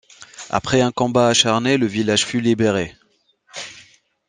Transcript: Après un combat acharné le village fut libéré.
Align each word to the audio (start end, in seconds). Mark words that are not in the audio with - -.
Après 0.49 0.81
un 0.81 0.91
combat 0.91 1.27
acharné 1.27 1.77
le 1.77 1.85
village 1.85 2.25
fut 2.25 2.41
libéré. 2.41 2.95